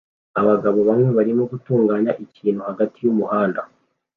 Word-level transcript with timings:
Abagabo 0.39 0.79
bamwe 0.89 1.09
barimo 1.17 1.43
gutunganya 1.51 2.11
ikintu 2.25 2.59
hagati 2.69 2.97
yumuhanda 3.05 3.61